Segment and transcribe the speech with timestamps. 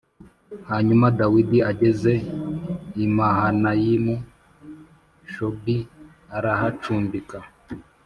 [0.69, 2.13] hanyuma dawidi ageze
[3.03, 4.15] i mahanayimu
[5.31, 5.77] shobi
[6.35, 7.37] arahacumbika